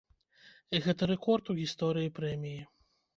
Гэта 0.85 1.07
рэкорд 1.11 1.51
у 1.55 1.57
гісторыі 1.59 2.09
прэміі. 2.21 2.63